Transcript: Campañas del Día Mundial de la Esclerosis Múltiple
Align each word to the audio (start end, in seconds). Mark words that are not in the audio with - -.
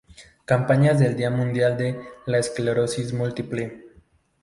Campañas 0.45 0.97
del 0.97 1.15
Día 1.15 1.29
Mundial 1.29 1.77
de 1.77 2.01
la 2.25 2.39
Esclerosis 2.39 3.13
Múltiple 3.13 3.85